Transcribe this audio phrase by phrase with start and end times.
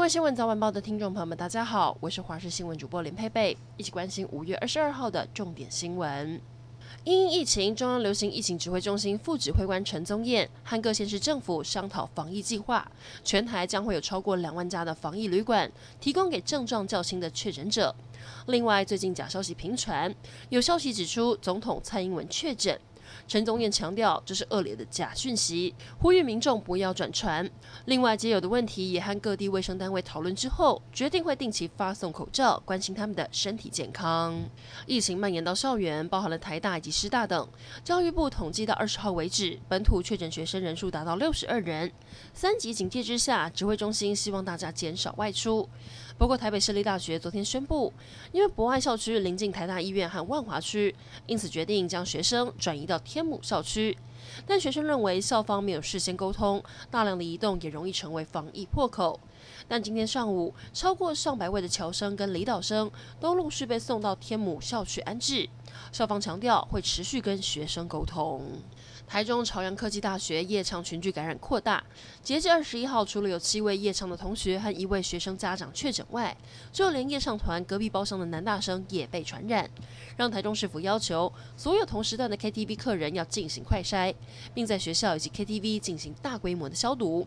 [0.00, 6.40] 各位新闻早晚报的听众朋友们，大家好，我是华视新闻主播林佩佩，一起关心五月二十二号的重点新闻。
[7.04, 12.90] 因疫情，中央流行疫情指挥中心副指挥官陈宗彦和各县市政府商讨防疫计划，
[13.22, 15.70] 全台将会有超过两万家的防疫旅馆
[16.00, 17.94] 提供给症状较轻的确诊者。
[18.46, 20.14] 另外，最近假消息频传，
[20.48, 22.80] 有消息指出总统蔡英文确诊。
[23.26, 27.48] 陈宗彦强调，这是恶劣的假讯息，呼吁民众不要转传。
[27.86, 34.38] 另外，街友的问题也和各地卫生单位讨论之后，决定会定期发送口罩，关心他们的身体健康。
[34.86, 37.48] 疫情蔓延到校园，包含了台大以及师大等。
[37.84, 41.92] 教育部统计到二十号为止，本土确诊学生人数达到六十二人。
[42.34, 45.68] 三级警戒之下，指挥中心希望大家减少外出。
[46.20, 47.90] 不过，台北市立大学昨天宣布，
[48.30, 53.96] 因为博爱校区临近台大医院和万华区，因此决定将学生转移到天母校区。
[54.46, 59.18] 但学生认为校方没有事先沟通，大量的移动也容易成为防疫破口。
[59.66, 65.48] 但今天上午，超过上百位的侨生跟离岛生都陆续被送到天母校区安置。
[65.92, 68.42] 校方强调会持续跟学生沟通。
[69.06, 71.82] 台中朝阳科技大学夜唱群聚感染扩大，
[72.22, 76.36] 截至二十一号，除了有七位夜唱的同学和一位学生家长确诊外，
[76.72, 79.68] 就连夜唱团隔壁包厢的男大生也被传染，
[80.16, 84.14] 让台中市府要求所有同时段的 KTV 客人要进行快筛，
[84.54, 87.26] 并在学校以及 KTV 进行大规模的消毒。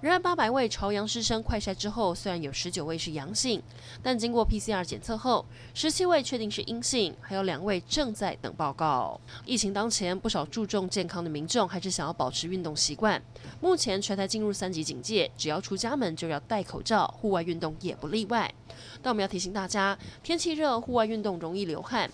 [0.00, 3.60] 仍然，八百位朝阳师生快筛之后，虽然有十九位是阳性，
[4.00, 9.20] 但经过 PCR 检测后，十七位确定是阴性，还有两位正在等报告。
[9.44, 13.20] 疫情当前，不少注重健康的民众还是想要保持运动习惯。
[13.60, 18.54] 目前全台进入三级警戒，只要出家门就要戴口罩，户外运动也不例外。
[19.02, 22.08] 但我们要提醒大家，天气热，户外运动容易流汗。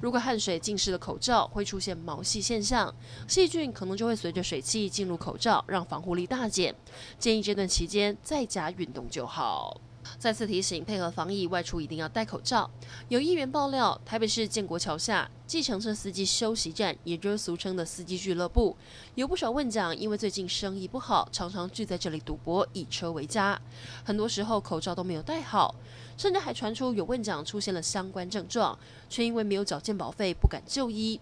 [0.00, 2.94] 如果汗水浸湿了口罩，会出现毛细现象，
[3.26, 6.74] 细菌可能就会随着水汽进入口罩，让防护力大减。
[7.18, 9.80] 建议这段期间在家运动就好。
[10.18, 12.70] 再次提醒，配合防疫，外出一定要戴口罩。
[13.08, 18.76] 有议员爆料，台北市建国桥下计程车司机休息站，也就是俗称的司机俱乐部，
[19.14, 23.60] 有不少运将，因为最近生意不好，常常聚在这里赌博，以车为家。
[24.04, 25.72] 很多时候口罩都没有戴好，
[26.16, 28.76] 甚至还传出有运将出现了相关症状，
[29.08, 31.20] 却因为没有缴健保费，不敢就医。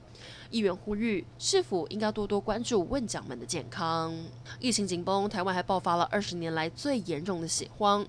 [0.50, 4.14] 议员呼吁，市府应该多多关注运将们的健康。
[4.60, 8.06] 疫情紧绷，台湾还爆发了二十年来最严重的血荒。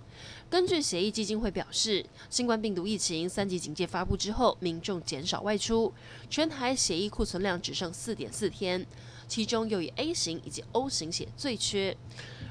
[0.47, 5.91] 根据血疫基金会表示，新冠病毒疫情三级警戒发布之后，民众减少外出，
[6.29, 8.85] 全台血液库存量只剩四点四天，
[9.27, 11.95] 其中又以 A 型以及 O 型血最缺。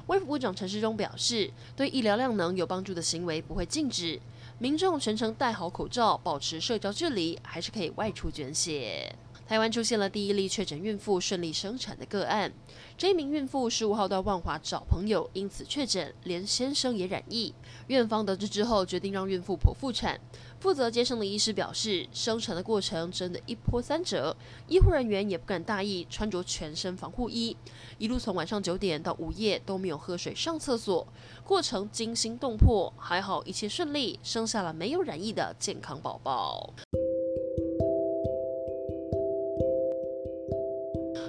[0.06, 4.20] 卫福部长陈时中表示，对医疗量能有帮助的行为不会禁止，
[4.58, 9.14] 民众全程戴好口罩，保持社交距离，还是可以外出捐血。
[9.46, 12.50] 台湾出现了第一例确诊孕妇顺利生产的个案。
[12.96, 17.52] 这一名孕妇十五号到万华找朋友，因此确诊，连先生也染疫。
[17.88, 20.18] 院方得知之后，决定让孕妇剖腹产。
[20.60, 24.34] 负责接生的医师表示，生产的过程真的一波三折，
[24.66, 27.54] 医护人员也不敢大意，穿着全身防护衣，
[27.98, 31.06] 一路从晚上九点到午夜都没有喝水、上厕所，
[31.44, 32.90] 过程惊心动魄。
[32.96, 36.74] 还好一切顺利，生生下了没有染疫的健康宝宝。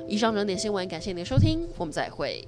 [0.06, 2.46] 以上整点新闻，感谢您的收听，我们再会。